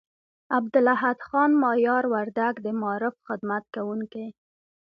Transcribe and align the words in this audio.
عبدالاحد 0.57 1.17
خان 1.27 1.51
مایار 1.63 2.03
وردگ، 2.13 2.55
د 2.65 2.67
معارف 2.79 3.15
خدمت 3.27 3.63
کوونکي 3.75 4.25